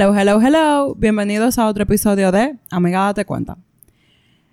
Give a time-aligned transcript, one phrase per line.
[0.00, 0.94] Hello, hello, hello.
[0.94, 3.58] Bienvenidos a otro episodio de Amiga Date Cuenta.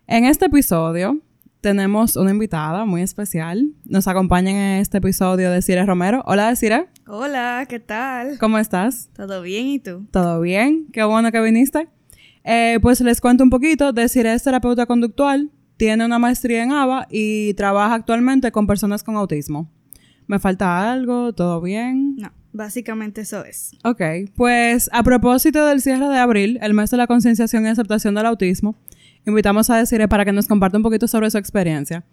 [0.07, 1.19] En este episodio
[1.61, 3.69] tenemos una invitada muy especial.
[3.83, 6.23] Nos acompaña en este episodio de Cire Romero.
[6.25, 6.87] Hola, Cire.
[7.05, 8.39] Hola, ¿qué tal?
[8.39, 9.11] ¿Cómo estás?
[9.15, 10.07] ¿Todo bien y tú?
[10.09, 10.87] Todo bien.
[10.91, 11.89] Qué bueno que viniste.
[12.43, 13.93] Eh, pues les cuento un poquito.
[14.07, 19.15] Cire es terapeuta conductual, tiene una maestría en ABA y trabaja actualmente con personas con
[19.15, 19.69] autismo.
[20.25, 21.33] ¿Me falta algo?
[21.33, 22.15] ¿Todo bien?
[22.15, 22.31] No.
[22.55, 23.71] Básicamente eso es.
[23.83, 24.01] Ok,
[24.33, 28.25] pues a propósito del cierre de abril, el mes de la concienciación y aceptación del
[28.25, 28.77] autismo,
[29.27, 32.05] invitamos a Desiree para que nos comparta un poquito sobre su experiencia.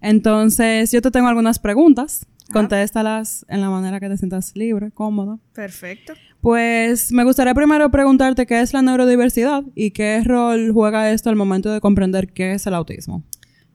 [0.00, 2.26] Entonces, yo te tengo algunas preguntas.
[2.50, 5.38] Contéstalas en la manera que te sientas libre, cómodo.
[5.52, 6.14] Perfecto.
[6.40, 11.36] Pues me gustaría primero preguntarte qué es la neurodiversidad y qué rol juega esto al
[11.36, 13.22] momento de comprender qué es el autismo.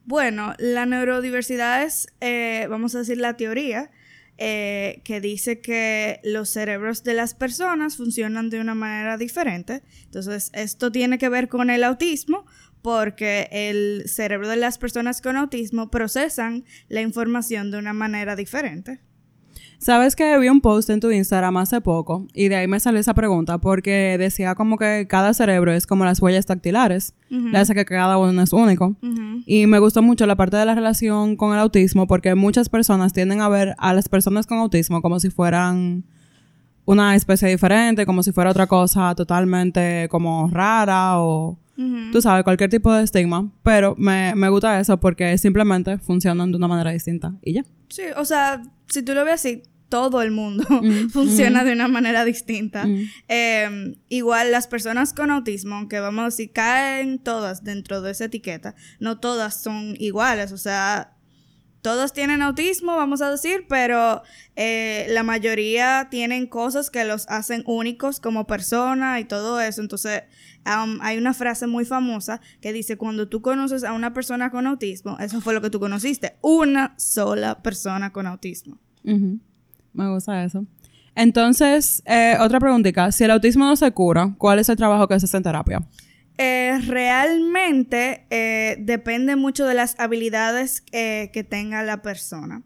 [0.06, 3.92] Bueno, la neurodiversidad es, eh, vamos a decir, la teoría
[4.38, 9.82] eh, que dice que los cerebros de las personas funcionan de una manera diferente.
[10.04, 12.46] Entonces, esto tiene que ver con el autismo
[12.82, 19.00] porque el cerebro de las personas con autismo procesan la información de una manera diferente.
[19.78, 23.00] Sabes que vi un post en tu Instagram hace poco y de ahí me salió
[23.00, 27.74] esa pregunta porque decía como que cada cerebro es como las huellas dactilares, le hace
[27.74, 28.96] que cada uno es único.
[29.46, 33.14] Y me gustó mucho la parte de la relación con el autismo porque muchas personas
[33.14, 36.06] tienden a ver a las personas con autismo como si fueran
[36.86, 41.60] una especie diferente, como si fuera otra cosa totalmente como rara o...
[42.14, 46.56] Tú sabes, cualquier tipo de estigma, pero me, me gusta eso porque simplemente funcionan de
[46.56, 47.66] una manera distinta y ya.
[47.90, 51.66] Sí, o sea, si tú lo ves así, todo el mundo mm, funciona mm.
[51.66, 52.86] de una manera distinta.
[52.86, 53.10] Mm.
[53.28, 58.26] Em, igual las personas con autismo, aunque vamos a decir, caen todas dentro de esa
[58.26, 61.16] etiqueta, no todas son iguales, o sea,
[61.86, 64.24] todos tienen autismo, vamos a decir, pero
[64.56, 69.82] eh, la mayoría tienen cosas que los hacen únicos como persona y todo eso.
[69.82, 70.24] Entonces,
[70.64, 75.20] hay una frase muy famosa que dice, cuando tú conoces a una persona con autismo,
[75.20, 78.80] eso fue lo que tú conociste, una sola persona con autismo.
[79.94, 80.66] Me gusta eso.
[81.16, 85.20] Entonces, eh, otra preguntita, si el autismo no se cura, ¿cuál es el trabajo que
[85.20, 85.88] se hace en terapia?
[86.38, 92.64] Eh, realmente eh, depende mucho de las habilidades que tenga la persona.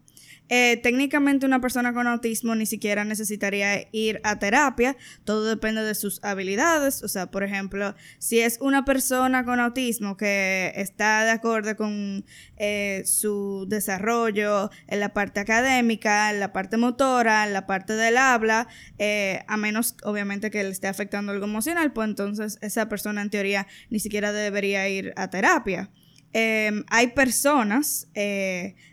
[0.52, 5.94] Eh, técnicamente una persona con autismo ni siquiera necesitaría ir a terapia, todo depende de
[5.94, 11.30] sus habilidades, o sea, por ejemplo, si es una persona con autismo que está de
[11.30, 12.24] acuerdo con
[12.56, 18.16] eh, su desarrollo en la parte académica, en la parte motora, en la parte del
[18.16, 18.66] habla,
[18.98, 23.30] eh, a menos obviamente que le esté afectando algo emocional, pues entonces esa persona en
[23.30, 25.90] teoría ni siquiera debería ir a terapia.
[26.32, 28.08] Em, hay personas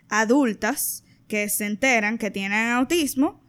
[0.10, 3.44] adultas que se enteran que tienen autismo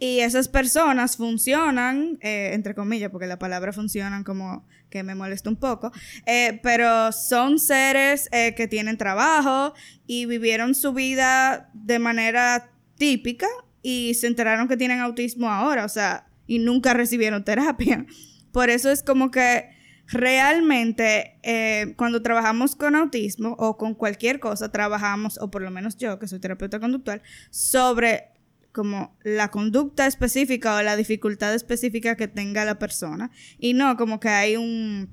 [0.00, 5.50] y esas personas funcionan, eh, entre comillas, porque la palabra funcionan como que me molesta
[5.50, 5.90] un poco,
[6.24, 9.74] eh, pero son seres eh, que tienen trabajo
[10.06, 13.48] y vivieron su vida de manera típica
[13.82, 18.06] y se enteraron que tienen autismo ahora, o sea, y nunca recibieron terapia.
[18.52, 19.68] Por eso es como que
[20.08, 25.96] realmente eh, cuando trabajamos con autismo o con cualquier cosa, trabajamos, o por lo menos
[25.96, 28.30] yo, que soy terapeuta conductual, sobre
[28.72, 33.30] como la conducta específica o la dificultad específica que tenga la persona.
[33.58, 35.10] Y no como que hay un,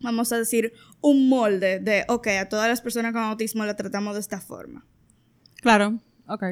[0.00, 4.14] vamos a decir, un molde de, ok, a todas las personas con autismo la tratamos
[4.14, 4.86] de esta forma.
[5.56, 6.44] Claro, ok.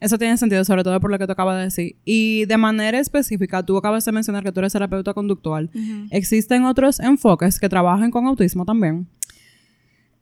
[0.00, 1.96] Eso tiene sentido, sobre todo por lo que tú acabas de decir.
[2.04, 5.70] Y de manera específica, tú acabas de mencionar que tú eres terapeuta conductual.
[6.10, 9.06] ¿Existen otros enfoques que trabajen con autismo también?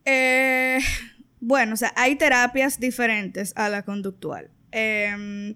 [0.05, 0.79] Eh,
[1.41, 4.51] bueno, o sea, hay terapias diferentes a la conductual.
[4.71, 5.55] Eh,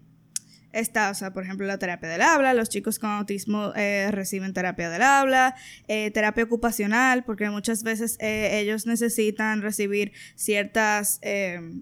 [0.73, 4.53] Está, o sea, por ejemplo, la terapia del habla, los chicos con autismo eh, reciben
[4.53, 5.55] terapia del habla,
[5.87, 11.21] eh, terapia ocupacional, porque muchas veces eh, ellos necesitan recibir ciertas,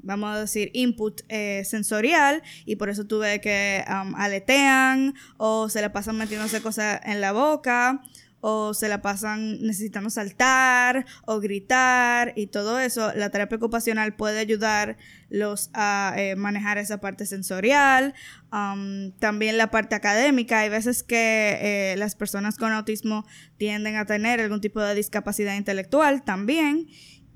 [0.03, 1.23] vamos a decir, input
[1.65, 7.21] sensorial y por eso tuve que um, aletean o se le pasan metiéndose cosas en
[7.21, 8.03] la boca
[8.49, 14.39] o se la pasan necesitando saltar o gritar y todo eso, la terapia ocupacional puede
[14.39, 18.15] ayudarlos a eh, manejar esa parte sensorial.
[18.53, 23.27] Um, también la parte académica, hay veces que eh, las personas con autismo
[23.57, 26.87] tienden a tener algún tipo de discapacidad intelectual también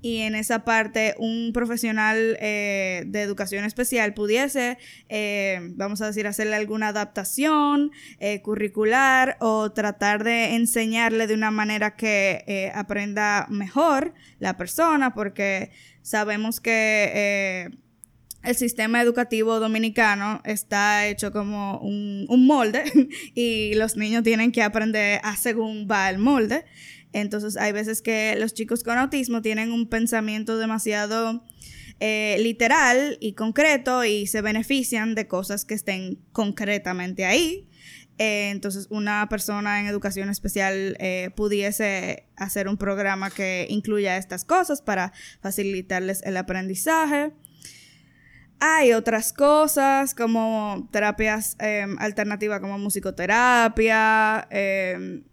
[0.02, 6.26] y en esa parte un profesional eh, de educación especial pudiese, eh, vamos a decir,
[6.26, 14.14] hacerle alguna adaptación eh, curricular o tratar de enseñarle de una manera que aprenda mejor
[14.38, 15.70] la persona, porque
[16.02, 17.70] sabemos que
[18.42, 22.84] el sistema educativo dominicano está hecho como un, molde
[23.34, 26.64] y los niños tienen que aprender a según va el molde.
[27.12, 31.42] Entonces hay veces que los chicos con autismo tienen un pensamiento demasiado
[31.98, 37.68] eh, literal y concreto y se benefician de cosas que estén concretamente ahí.
[38.20, 44.44] Eh, entonces, una persona en educación especial eh, pudiese hacer un programa que incluya estas
[44.44, 47.32] cosas para facilitarles el aprendizaje.
[48.60, 55.24] Hay otras cosas como terapias em, alternativas como musicoterapia, em,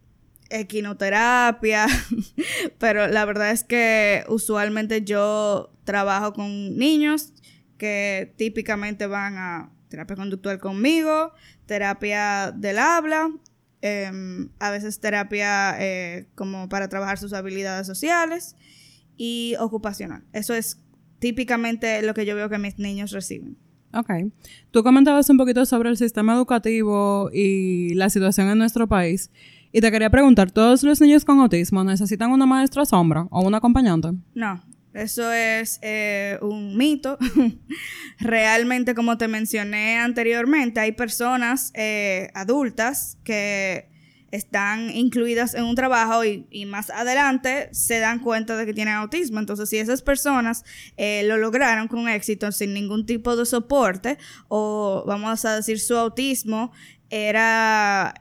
[0.49, 1.87] equinoterapia,
[2.79, 7.33] pero la verdad es que usualmente yo trabajo con niños
[7.77, 11.31] que típicamente van a terapia conductual conmigo,
[11.65, 13.29] terapia del habla,
[13.81, 18.55] em, a veces terapia eh, como para trabajar sus habilidades sociales
[19.17, 20.23] y ocupacional.
[20.33, 20.79] Eso es
[21.19, 23.57] típicamente lo que yo veo que mis niños reciben.
[23.93, 24.09] Ok.
[24.71, 29.31] Tú comentabas un poquito sobre el sistema educativo y la situación en nuestro país.
[29.77, 33.53] Y te quería preguntar, ¿todos los niños con autismo necesitan una maestra sombra o un
[33.53, 34.07] acompañante?
[34.33, 34.59] No,
[34.95, 37.19] eso es eh, un mito.
[38.19, 43.87] Realmente, como te mencioné anteriormente, hay personas eh, adultas que
[44.31, 49.37] están incluidas en un trabajo y, más adelante se dan cuenta de que tienen autismo.
[49.37, 50.65] Entonces, si esas personas
[50.97, 55.95] eh, lo lograron con éxito sin ningún tipo de soporte o vamos a decir su
[55.95, 56.71] autismo
[57.11, 58.15] era,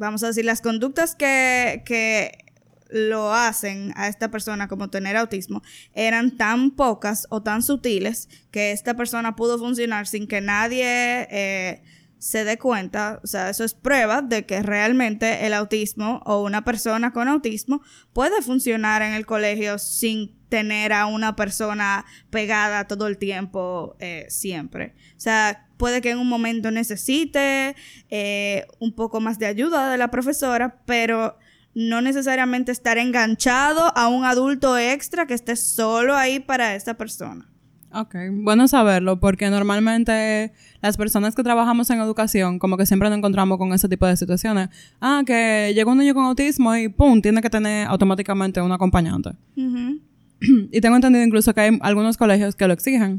[0.00, 2.44] vamos a decir, las conductas que, que
[2.88, 5.62] lo hacen a esta persona como tener autismo
[5.94, 11.82] eran tan pocas o tan sutiles que esta persona pudo funcionar sin que nadie eh,
[12.18, 13.20] se dé cuenta.
[13.22, 17.82] O sea, eso es prueba de que realmente el autismo o una persona con autismo
[18.12, 24.26] puede funcionar en el colegio sin tener a una persona pegada todo el tiempo eh,
[24.28, 24.94] siempre.
[25.16, 27.74] O sea, puede que en un momento necesite
[28.10, 31.38] eh, un poco más de ayuda de la profesora, pero
[31.74, 37.48] no necesariamente estar enganchado a un adulto extra que esté solo ahí para esta persona.
[37.92, 43.16] Ok, bueno saberlo, porque normalmente las personas que trabajamos en educación, como que siempre nos
[43.16, 44.68] encontramos con ese tipo de situaciones.
[45.00, 47.22] Ah, que llega un niño con autismo y ¡pum!
[47.22, 49.30] tiene que tener automáticamente un acompañante.
[49.56, 53.16] y tengo entendido incluso que hay algunos colegios que lo exigen.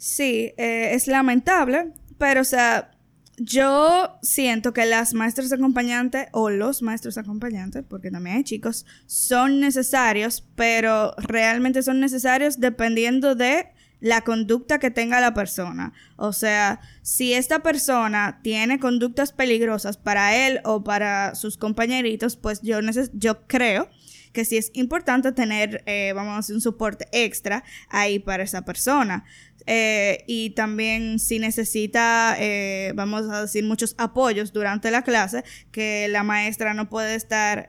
[0.00, 2.90] Sí, eh, es lamentable, pero o sea,
[3.36, 9.60] yo siento que las maestras acompañantes o los maestros acompañantes, porque también hay chicos, son
[9.60, 13.66] necesarios, pero realmente son necesarios dependiendo de
[14.00, 15.92] la conducta que tenga la persona.
[16.16, 22.62] O sea, si esta persona tiene conductas peligrosas para él o para sus compañeritos, pues
[22.62, 22.78] yo,
[23.12, 23.90] yo creo
[24.32, 28.64] que sí es importante tener, eh, vamos a decir, un soporte extra ahí para esa
[28.64, 29.24] persona.
[29.72, 36.08] Eh, y también si necesita, eh, vamos a decir, muchos apoyos durante la clase, que
[36.08, 37.68] la maestra no puede estar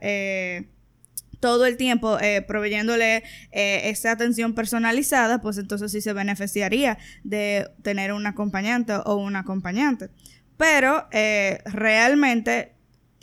[1.39, 2.17] todo el tiempo
[2.47, 3.21] proveyéndole
[3.51, 10.09] esa atención personalizada, pues entonces sí se beneficiaría de tener un acompañante o un acompañante.
[10.57, 12.73] Pero realmente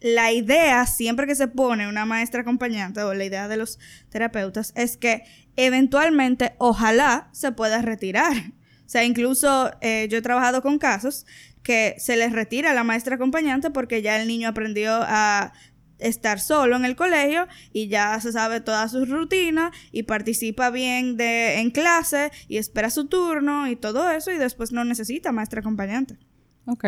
[0.01, 4.73] la idea, siempre que se pone una maestra acompañante, o la idea de los terapeutas,
[4.77, 5.25] es que
[5.57, 8.53] eventualmente, ojalá, se pueda retirar.
[8.89, 11.27] Sea, incluso eh, yo he trabajado con casos
[11.63, 15.53] que se les retira a la maestra acompañante porque ya el niño aprendió a
[15.99, 21.19] estar solo en el colegio y ya se sabe toda su rutina y participa bien
[21.19, 25.61] de, en clase y espera su turno y todo eso y después no necesita maestra
[25.61, 26.17] acompañante.
[26.65, 26.85] Ok.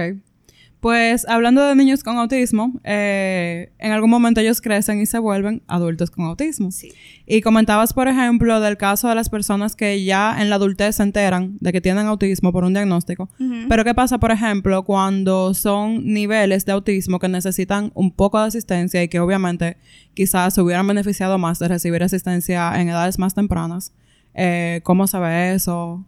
[0.80, 5.62] Pues hablando de niños con autismo, eh, en algún momento ellos crecen y se vuelven
[5.66, 6.70] adultos con autismo.
[6.70, 6.90] Sí.
[7.26, 11.02] Y comentabas, por ejemplo, del caso de las personas que ya en la adultez se
[11.02, 13.28] enteran de que tienen autismo por un diagnóstico.
[13.68, 18.46] Pero ¿qué pasa, por ejemplo, cuando son niveles de autismo que necesitan un poco de
[18.46, 19.76] asistencia y que obviamente
[20.14, 23.92] quizás se hubieran beneficiado más de recibir asistencia en edades más tempranas?
[24.32, 26.06] Eh, ¿Cómo se ve eso?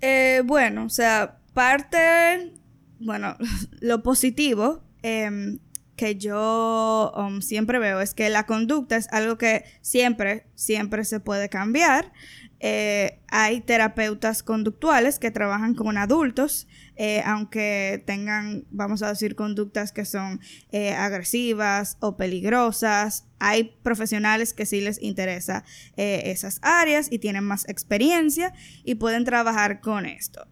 [0.00, 2.52] Eh, bueno, o sea, parte
[3.00, 3.36] bueno,
[3.80, 5.58] lo positivo em,
[5.96, 11.20] que yo um, siempre veo es que la conducta es algo que siempre, siempre se
[11.20, 12.12] puede cambiar.
[12.58, 19.92] Eh, hay terapeutas conductuales que trabajan con adultos, eh, aunque tengan, vamos a decir, conductas
[19.92, 23.26] que son eh, agresivas o peligrosas.
[23.38, 25.64] Hay profesionales que sí les interesa
[25.96, 30.46] esas áreas y tienen más experiencia y pueden trabajar con esto.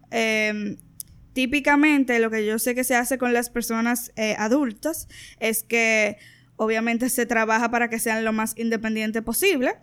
[1.35, 5.09] Típicamente lo que yo sé que se hace con las personas eh, adultas
[5.41, 6.15] es que
[6.55, 9.75] obviamente se trabaja para que sean lo más independiente posible.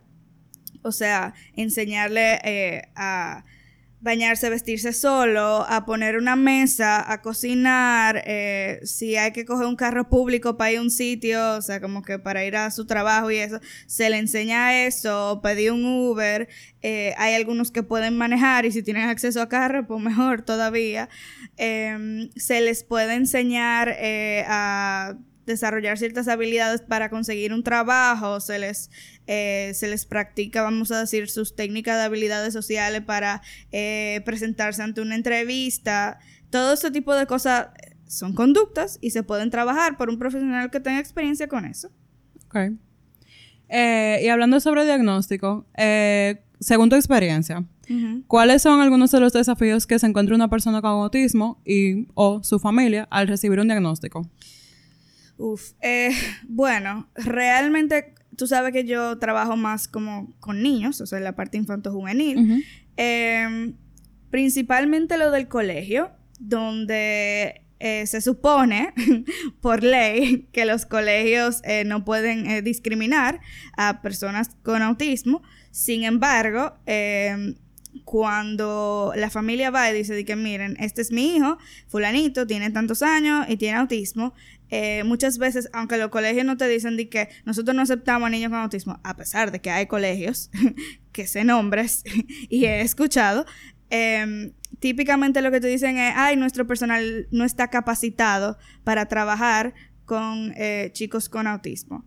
[0.80, 3.44] O sea, enseñarle eh, a
[4.02, 9.76] bañarse, vestirse solo, a poner una mesa, a cocinar, eh, si hay que coger un
[9.76, 12.85] carro público para ir a un sitio, o sea, como que para ir a su
[12.85, 16.49] trabajo y eso, se le enseña eso, pedir un Uber,
[16.82, 21.09] eh, hay algunos que pueden manejar y si tienen acceso a carro, pues mejor todavía.
[21.56, 25.14] Em, se les puede enseñar eh, a
[25.46, 28.90] desarrollar ciertas habilidades para conseguir un trabajo, se les,
[29.26, 34.82] eh, se les practica, vamos a decir, sus técnicas de habilidades sociales para eh, presentarse
[34.82, 36.18] ante una entrevista.
[36.50, 37.68] Todo ese tipo de cosas
[38.06, 41.90] son conductas y se pueden trabajar por un profesional que tenga experiencia con eso.
[42.46, 42.72] Ok.
[43.68, 45.66] Eh, y hablando sobre diagnóstico,
[46.61, 47.64] según tu experiencia,
[48.26, 52.42] ¿cuáles son algunos de los desafíos que se encuentra una persona con autismo y o
[52.44, 54.28] su familia al recibir un diagnóstico?
[55.42, 56.12] Uf, eh,
[56.46, 61.34] bueno, realmente tú sabes que yo trabajo más como con niños, o sea, en la
[61.34, 62.64] parte infanto-juvenil.
[62.96, 63.75] Em,
[64.30, 68.94] principalmente lo del colegio, donde eh, se supone
[69.61, 73.40] por ley que los colegios eh, no pueden discriminar
[73.76, 75.42] a personas con autismo.
[75.72, 77.56] Sin embargo, em,
[78.04, 81.58] cuando la familia va y dice que miren, este es mi hijo,
[81.88, 84.34] fulanito, tiene tantos años y tiene autismo,
[84.75, 88.31] eh, muchas veces, aunque los colegios no te dicen de que nosotros no aceptamos a
[88.31, 90.50] niños con autismo, a pesar de que hay colegios
[91.12, 92.02] que se nombres
[92.49, 93.45] y he escuchado,
[93.91, 99.75] em, típicamente lo que te dicen es, ay, nuestro personal no está capacitado para trabajar
[100.07, 102.07] con eh, chicos con autismo.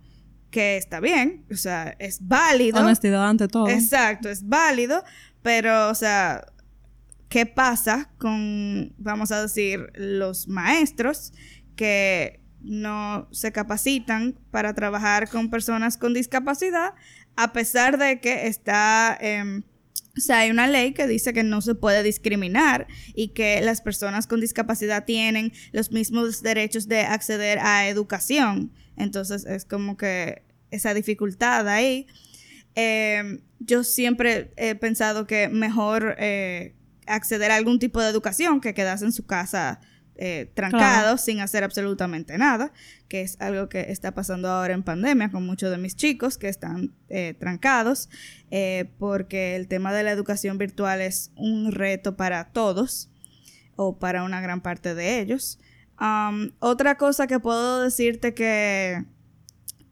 [0.50, 2.80] Que está bien, o sea, es válido.
[2.80, 3.70] Honestidad ante todo.
[3.70, 5.04] Exacto, es válido,
[5.44, 6.48] pero, o sea,
[7.30, 11.32] ¿qué pasa con, vamos a decir, los maestros
[11.76, 16.94] que no se capacitan para trabajar con personas con discapacidad,
[17.36, 19.18] a pesar de que está...
[19.22, 19.64] Em,
[20.18, 23.82] o sea, hay una ley que dice que no se puede discriminar y que las
[23.82, 28.72] personas con discapacidad tienen los mismos derechos de acceder a educación.
[28.96, 32.08] Entonces es como que esa dificultad ahí.
[32.76, 36.76] Em, yo siempre he pensado que mejor eh,
[37.08, 39.82] acceder a algún tipo de educación que quedarse en su casa
[40.18, 42.72] eh, trancado sin hacer absolutamente nada,
[43.08, 46.48] que es algo que está pasando ahora en pandemia con muchos de mis chicos que
[46.48, 48.10] están eh, trancados,
[48.98, 53.10] porque el tema de la educación virtual es un reto para todos
[53.76, 55.60] o para una gran parte de ellos.
[56.60, 59.04] otra cosa que puedo decirte que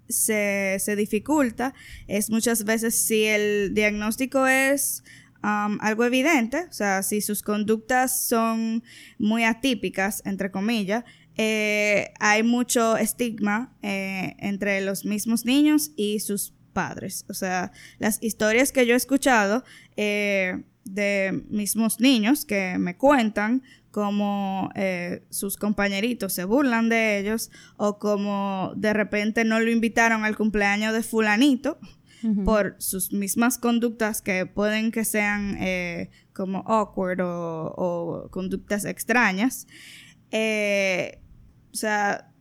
[0.09, 1.73] se, dificulta
[2.07, 5.03] es muchas veces si el diagnóstico es
[5.43, 8.83] um, algo evidente, o sea, si sus conductas son
[9.17, 11.03] muy atípicas, entre comillas,
[11.35, 17.25] eh, hay mucho estigma eh, entre los mismos niños y sus padres.
[17.29, 19.63] O sea, las historias que yo he escuchado
[19.95, 27.51] eh, de mismos niños que me cuentan como eh, sus compañeritos se burlan de ellos
[27.77, 31.77] o como de repente no lo invitaron al cumpleaños de fulanito
[32.45, 39.67] por sus mismas conductas que pueden que sean eh, como awkward o, conductas extrañas.
[40.31, 41.19] Eh,
[41.71, 42.33] o sea,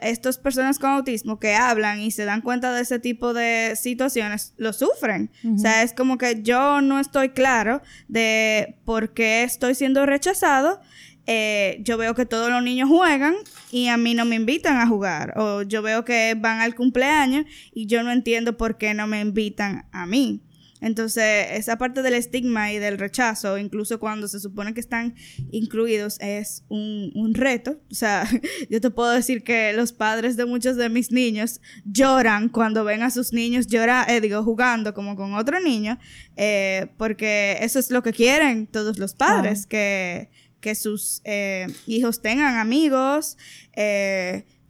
[0.00, 4.54] estas personas con autismo que hablan y se dan cuenta de ese tipo de situaciones,
[4.56, 5.30] lo sufren.
[5.54, 10.80] O sea, es como que yo no estoy claro de por qué estoy siendo rechazado.
[11.26, 13.34] Eh, yo veo que todos los niños juegan
[13.70, 15.34] y a mí no me invitan a jugar.
[15.36, 19.20] O yo veo que van al cumpleaños y yo no entiendo por qué no me
[19.20, 20.42] invitan a mí.
[20.82, 25.14] Entonces, esa parte del estigma y del rechazo, incluso cuando se supone que están
[25.52, 27.80] incluidos, es un, reto.
[27.90, 28.28] O sea,
[28.68, 33.02] yo te puedo decir que los padres de muchos de mis niños lloran cuando ven
[33.04, 35.98] a sus niños llorar, eh, digo, jugando como con otro niño,
[36.36, 40.30] eh, porque eso es lo que quieren todos los padres, que,
[40.62, 43.36] que, sus eh, hijos tengan amigos,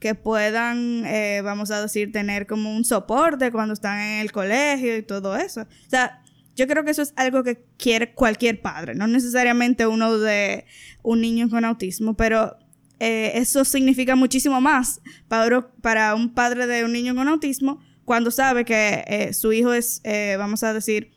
[0.03, 4.97] que puedan, eh, vamos a decir, tener como un soporte cuando están en el colegio
[4.97, 5.61] y todo eso.
[5.61, 6.21] O sea,
[6.57, 10.65] yo creo que eso es algo que quiere cualquier padre, no necesariamente uno de
[11.03, 12.57] un niño con autismo, pero
[12.99, 18.29] eh, eso significa muchísimo más para, para un padre de un niño con autismo cuando
[18.29, 20.01] sabe que eh, su hijo es,
[20.37, 21.13] vamos a decir,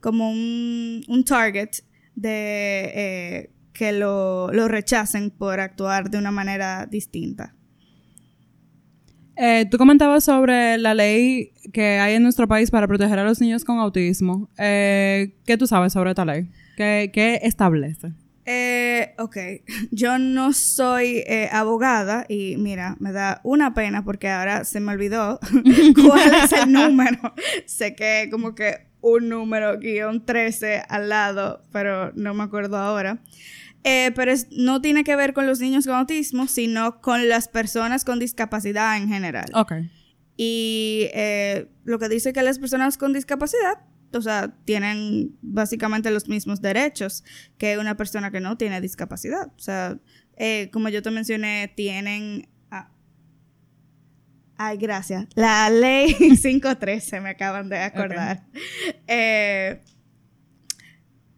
[0.00, 1.68] como un, un target
[2.14, 7.54] de que lo, lo rechacen por actuar de una manera distinta.
[9.36, 13.40] Eh, tú comentabas sobre la ley que hay en nuestro país para proteger a los
[13.40, 14.50] niños con autismo.
[14.58, 16.50] Eh, ¿Qué tú sabes sobre esta ley?
[16.76, 18.12] ¿Qué, establece?
[18.44, 19.36] Eh, ok,
[19.92, 24.92] yo no soy eh, abogada y mira, me da una pena porque ahora se me
[24.92, 25.40] olvidó
[26.06, 27.32] cuál es el número.
[27.64, 33.22] sé que como que un número guion 13 al lado, pero no me acuerdo ahora.
[33.84, 38.04] Eh, pero no tiene que ver con los niños con autismo, sino con las personas
[38.04, 39.50] con discapacidad en general.
[39.54, 39.72] Ok.
[40.36, 43.78] Y eh, lo que dice que las personas con discapacidad,
[44.12, 47.24] o sea, tienen básicamente los mismos derechos
[47.58, 49.48] que una persona que no tiene discapacidad.
[49.56, 49.98] O sea,
[50.36, 52.48] eh, como yo te mencioné, tienen
[54.62, 55.26] Ay, gracias.
[55.36, 58.44] La ley 513, me acaban de acordar.
[59.06, 59.80] Eh,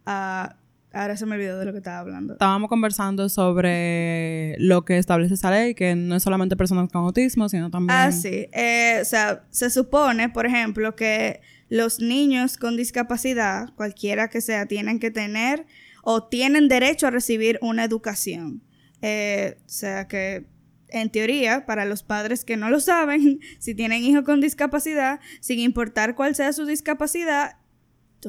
[0.04, 0.56] ah,
[0.92, 2.34] ahora se me olvidó de lo que estaba hablando.
[2.34, 7.49] Estábamos conversando sobre lo que establece esa ley, que no es solamente personas con autismo,
[7.49, 7.99] sino también...
[7.99, 8.49] Ah, sí.
[8.52, 14.66] Eh, o sea, se supone, por ejemplo, que los niños con discapacidad, cualquiera que sea,
[14.66, 15.66] tienen que tener
[16.02, 18.62] o tienen derecho a recibir una educación.
[19.00, 20.46] Eh, o sea, que
[20.92, 25.58] en teoría, para los padres que no lo saben, si tienen hijos con discapacidad, sin
[25.58, 27.56] importar cuál sea su discapacidad,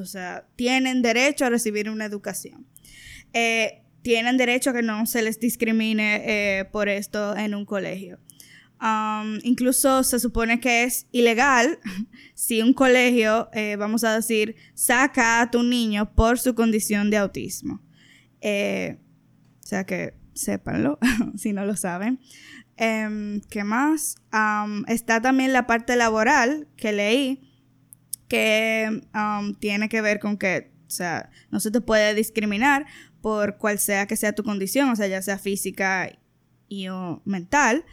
[0.02, 2.68] o sea, tienen derecho a recibir una educación.
[3.34, 8.20] Eh, tienen derecho a que no se les discrimine eh, por esto en un colegio.
[8.82, 11.80] Um, incluso se supone que es ilegal
[12.34, 17.18] si un colegio, eh, vamos a decir, saca a tu niño por su condición de
[17.18, 17.82] autismo.
[18.42, 21.00] o sea que sépanlo
[21.38, 22.20] si no lo saben.
[22.76, 24.18] Em, ¿Qué más?
[24.88, 27.52] está también la parte laboral que leí,
[28.34, 29.02] que
[29.60, 32.88] tiene que ver con que, o sea, no se te puede discriminar
[33.22, 36.12] por cual sea que sea tu condición, o sea, ya sea física
[36.68, 37.86] y o mental.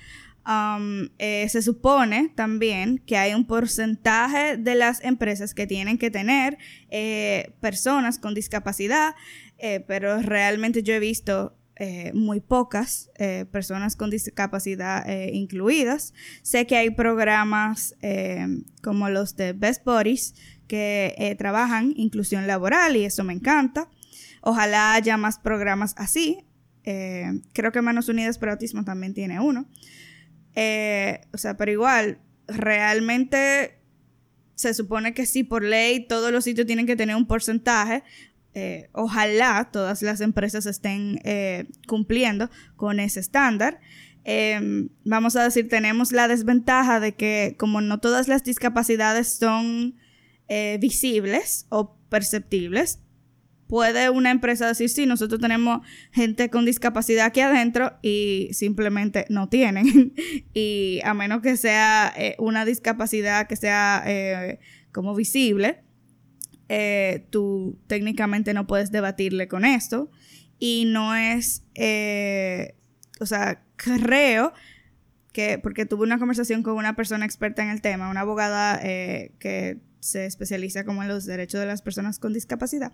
[1.19, 6.57] Eh, se supone también que hay un porcentaje de las empresas que tienen que tener
[6.89, 9.15] eh, personas con discapacidad,
[9.59, 16.13] eh, pero realmente yo he visto eh, muy pocas eh, personas con discapacidad eh, incluidas.
[16.43, 17.95] Sé que hay programas
[18.83, 20.35] como los de Best Bodies
[20.69, 23.89] que trabajan inclusión laboral y eso me encanta.
[24.43, 26.45] Ojalá haya más programas así.
[26.83, 29.67] creo que Manos Unidas por Autismo también tiene uno.
[31.33, 33.81] o sea, pero igual, realmente
[34.55, 38.03] se supone que sí, por ley, todos los sitios tienen que tener un porcentaje,
[38.53, 43.81] eh, ojalá todas las empresas estén eh, cumpliendo con ese estándar.
[44.25, 49.97] Em, vamos a decir, tenemos la desventaja de que como no todas las discapacidades son
[50.49, 53.01] eh, visibles o perceptibles,
[53.69, 59.49] puede una empresa decir, sí, nosotros tenemos gente con discapacidad aquí adentro y simplemente no
[59.49, 60.13] tienen.
[60.55, 64.05] y a menos que sea una discapacidad que sea
[64.91, 65.85] como visible,
[66.73, 70.09] eh, tú técnicamente no puedes debatirle con esto.
[70.61, 72.77] Y no es, eh,
[73.19, 74.53] o sea, creo
[75.33, 79.33] que, porque tuve una conversación con una persona experta en el tema, una abogada eh,
[79.41, 82.93] que se especializa como en los derechos de las personas con discapacidad,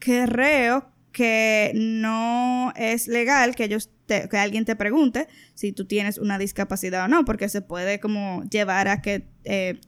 [0.00, 6.38] creo que no es legal que ellos que alguien te pregunte si tú tienes una
[6.38, 9.26] discapacidad o no, porque se puede como llevar a que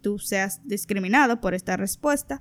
[0.02, 2.40] tú seas discriminado por esta respuesta.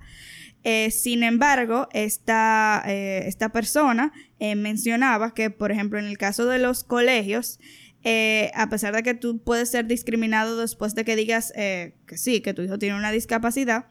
[0.70, 6.46] Eh, sin embargo, esta, eh, esta persona eh, mencionaba que, por ejemplo, en el caso
[6.46, 7.60] de los colegios,
[8.54, 12.54] a pesar de que tú puedes ser discriminado después de que digas que sí, que
[12.54, 13.88] tu hijo tiene una discapacidad,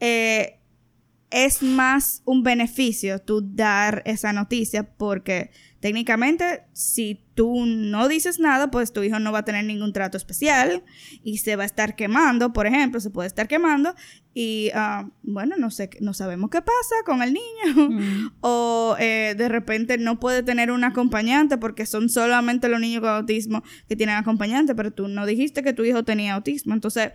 [0.00, 8.70] es más un beneficio tú dar esa noticia porque técnicamente si tú no dices nada,
[8.70, 10.84] pues tu hijo no va a tener ningún trato especial
[11.24, 13.92] y se va a estar quemando, por ejemplo, se puede estar quemando
[14.32, 18.32] y ah, bueno, no sé, no sabemos qué pasa con el niño mm.
[18.42, 23.10] o eh, de repente no puede tener un acompañante porque son solamente los niños con
[23.10, 27.10] autismo que tienen acompañante, pero tú no dijiste que tu hijo tenía autismo, entonces...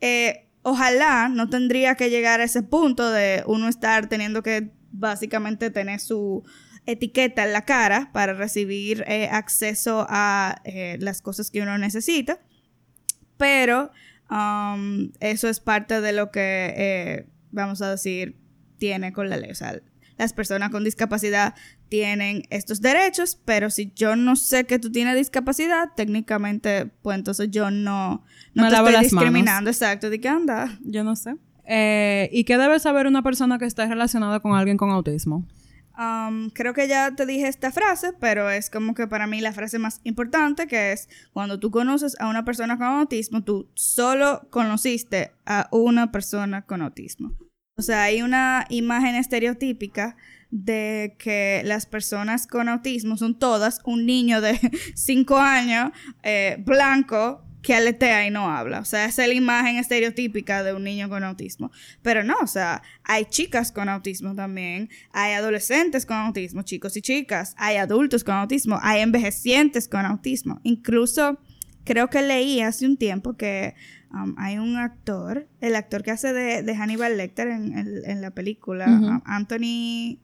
[0.00, 5.70] Eh, ojalá no tendría que llegar a ese punto de uno estar teniendo que básicamente
[5.70, 6.42] tener su
[6.86, 12.40] etiqueta en la cara para recibir eh, acceso a eh, las cosas que uno necesita.
[13.36, 13.90] Pero
[14.30, 18.36] um, eso es parte de lo que, eh, vamos a decir,
[18.78, 19.50] tiene con la ley.
[19.50, 19.80] O sea,
[20.16, 21.54] las personas con discapacidad
[21.88, 27.50] tienen estos derechos, pero si yo no sé que tú tienes discapacidad, técnicamente, pues entonces
[27.50, 29.70] yo no, no te estoy discriminando.
[29.70, 30.78] Exacto, ¿de qué anda?
[30.82, 31.36] Yo no sé.
[31.66, 35.46] Eh, ¿Y qué debe saber una persona que está relacionada con alguien con autismo?
[35.96, 39.52] Um, creo que ya te dije esta frase, pero es como que para mí la
[39.52, 44.48] frase más importante, que es cuando tú conoces a una persona con autismo, tú solo
[44.50, 47.36] conociste a una persona con autismo.
[47.76, 50.16] O sea, hay una imagen estereotípica
[50.50, 54.58] de que las personas con autismo son todas un niño de
[54.94, 55.90] 5 años,
[56.22, 58.78] eh, blanco, que aletea y no habla.
[58.80, 61.72] O sea, esa es la imagen estereotípica de un niño con autismo.
[62.02, 67.00] Pero no, o sea, hay chicas con autismo también, hay adolescentes con autismo, chicos y
[67.00, 70.60] chicas, hay adultos con autismo, hay envejecientes con autismo.
[70.62, 71.38] Incluso
[71.84, 73.74] creo que leí hace un tiempo que
[74.12, 79.22] um, hay un actor, el actor que hace de, Hannibal Lecter en, la película, um,
[79.24, 80.18] Anthony,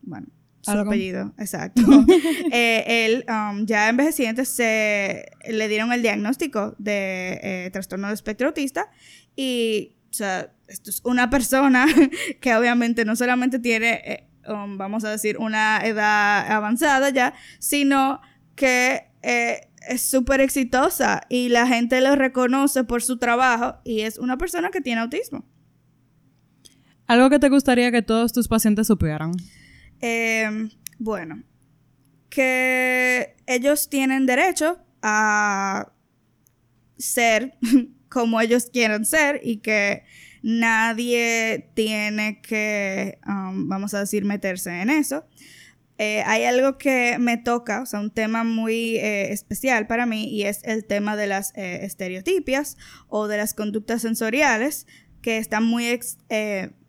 [0.00, 0.28] bueno,
[0.60, 1.82] su apellido, exacto.
[2.52, 8.48] Eh, él, um, ya envejeciente, se le dieron el diagnóstico de eh, trastorno de espectro
[8.48, 8.90] autista
[9.36, 11.86] y, o sea, esto es una persona
[12.40, 18.20] que obviamente no solamente tiene, eh, um, vamos a decir, una edad avanzada ya, sino
[18.56, 24.38] que es súper exitosa y la gente lo reconoce por su trabajo y es una
[24.38, 25.44] persona que tiene autismo.
[27.06, 29.32] ¿Algo que te gustaría que todos tus pacientes supieran?
[30.00, 31.42] Em, bueno,
[32.28, 35.92] que ellos tienen derecho a
[36.98, 37.58] ser
[38.08, 40.04] como ellos quieran ser y que
[40.42, 45.26] nadie tiene que, um, vamos a decir, meterse en eso.
[45.98, 50.30] Eh, hay algo que me toca, o sea, un tema muy eh, especial para mí
[50.30, 54.86] y es el tema de las eh, estereotipias o de las conductas sensoriales
[55.20, 56.00] que están muy,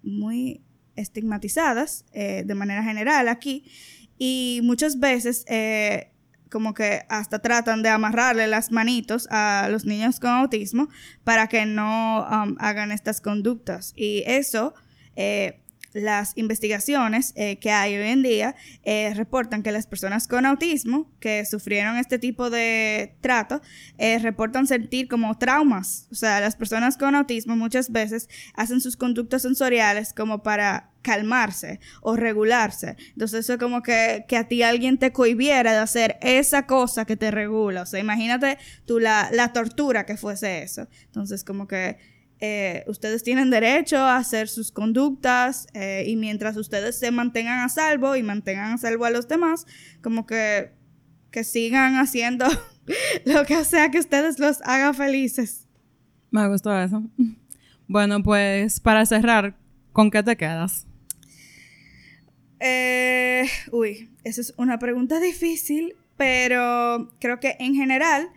[0.02, 0.62] muy
[1.02, 3.66] estigmatizadas eh, de manera general aquí
[4.18, 6.12] y muchas veces eh,
[6.50, 10.90] como que hasta tratan de amarrarle las manitos a los niños con autismo
[11.24, 13.94] para que no um, hagan estas conductas.
[13.96, 14.74] Y eso
[15.16, 15.61] eh,
[15.94, 21.12] las investigaciones eh, que hay hoy en día eh, reportan que las personas con autismo
[21.20, 23.62] que sufrieron este tipo de trato
[23.98, 26.08] eh, reportan sentir como traumas.
[26.12, 31.80] O sea, las personas con autismo muchas veces hacen sus conductas sensoriales como para calmarse
[32.02, 32.96] o regularse.
[33.10, 37.06] Entonces eso es como que, que, a ti alguien te cohibiera de hacer esa cosa
[37.06, 37.82] que te regula.
[37.82, 40.88] O sea, imagínate tú la, la tortura que fuese eso.
[41.06, 41.98] Entonces como que
[42.44, 47.70] eh, ustedes tienen derecho a hacer sus conductas eh, y mientras ustedes se mantengan a
[47.70, 49.68] salvo y mantengan a salvo a los demás,
[50.02, 50.72] como que,
[51.30, 52.48] que sigan haciendo
[53.26, 55.68] lo que sea que ustedes los haga felices.
[56.32, 57.04] Me gustó eso.
[57.88, 59.56] Bueno, pues para cerrar,
[59.94, 60.88] ¿con qué te quedas?
[62.60, 68.30] Eh, uy, esa es una pregunta difícil, pero creo que en general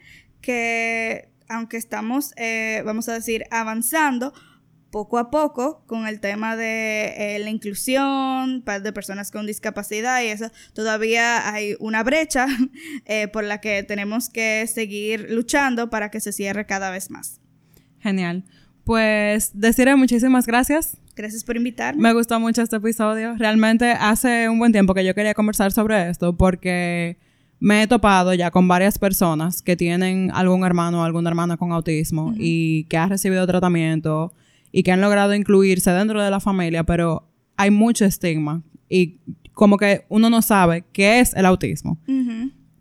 [0.43, 4.33] que aunque estamos, eh, vamos a decir, avanzando
[4.91, 10.29] poco a poco con el tema de eh, la inclusión de personas con discapacidad y
[10.29, 12.47] eso, todavía hay una brecha
[13.07, 17.41] eh, por la que tenemos que seguir luchando para que se cierre cada vez más.
[17.99, 18.45] Genial.
[18.85, 20.97] Pues decirle muchísimas gracias.
[21.17, 22.03] Gracias por invitarme.
[22.03, 23.35] Me gustó mucho este episodio.
[23.37, 27.17] Realmente hace un buen tiempo que yo quería conversar sobre esto porque
[27.65, 31.73] me he topado ya con varias personas que tienen algún hermano o alguna hermana con
[31.73, 34.35] autismo y que han recibido tratamiento
[34.71, 39.17] y que han logrado incluirse dentro de la familia, pero hay mucho estigma y
[39.55, 41.99] como que uno no sabe qué es el autismo.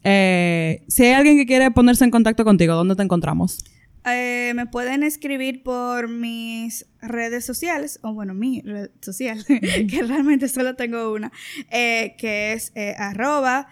[0.04, 3.64] Eh, si hay alguien que quiere ponerse en contacto contigo, ¿dónde te encontramos?
[4.06, 10.50] Eh, me pueden escribir por mis redes sociales, o bueno, mi red social, que realmente
[10.50, 11.32] solo tengo una,
[11.72, 13.70] eh, que es arroba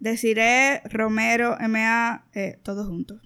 [0.00, 3.20] Deciré Romero MA, eh, todos juntos.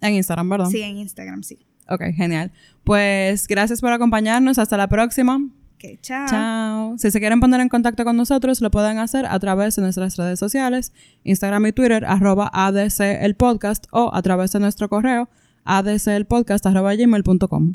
[0.00, 0.66] En Instagram, ¿verdad?
[0.66, 1.66] Sí, en Instagram, sí.
[1.88, 2.52] Ok, genial.
[2.84, 4.58] Pues gracias por acompañarnos.
[4.58, 5.36] Hasta la próxima.
[5.36, 6.26] Ok, chao.
[6.28, 6.98] Chao.
[6.98, 10.16] Si se quieren poner en contacto con nosotros, lo pueden hacer a través de nuestras
[10.16, 10.92] redes sociales,
[11.24, 15.28] Instagram y Twitter, arroba ADC el podcast o a través de nuestro correo,
[15.64, 17.72] adcelpodcast arroba gmail.com.